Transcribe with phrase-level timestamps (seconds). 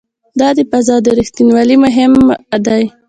[0.39, 1.83] دا د فضا د ریښتینولي لپاره
[2.15, 2.23] مهم
[2.65, 2.83] دی.